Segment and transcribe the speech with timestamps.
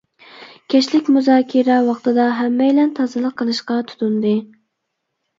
[0.73, 4.33] كەچلىك مۇزاكىرە ۋاقتىدا ھەممەيلەن تازىلىق قىلىشقا تۇتۇندى.